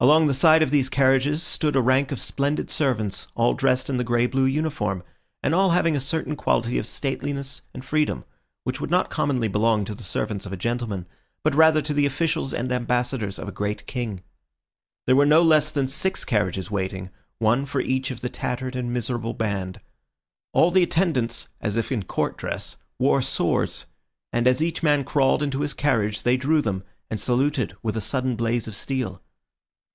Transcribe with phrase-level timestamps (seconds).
[0.00, 3.98] Along the side of these carriages stood a rank of splendid servants, all dressed in
[3.98, 5.04] the grey blue uniform,
[5.44, 8.24] and all having a certain quality of stateliness and freedom
[8.64, 11.06] which would not commonly belong to the servants of a gentleman,
[11.44, 14.24] but rather to the officials and ambassadors of a great king.
[15.06, 18.92] There were no less than six carriages waiting, one for each of the tattered and
[18.92, 19.80] miserable band.
[20.52, 23.86] All the attendants (as if in court dress) wore swords,
[24.32, 28.00] and as each man crawled into his carriage they drew them, and saluted with a
[28.00, 29.22] sudden blaze of steel.